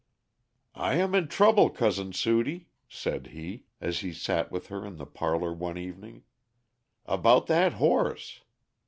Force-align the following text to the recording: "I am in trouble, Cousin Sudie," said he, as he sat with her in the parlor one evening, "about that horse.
"I 0.73 0.95
am 0.95 1.13
in 1.13 1.27
trouble, 1.27 1.69
Cousin 1.69 2.11
Sudie," 2.11 2.69
said 2.89 3.27
he, 3.27 3.65
as 3.79 3.99
he 3.99 4.13
sat 4.13 4.51
with 4.51 4.65
her 4.69 4.83
in 4.83 4.95
the 4.97 5.05
parlor 5.05 5.53
one 5.53 5.77
evening, 5.77 6.23
"about 7.05 7.45
that 7.45 7.73
horse. 7.73 8.41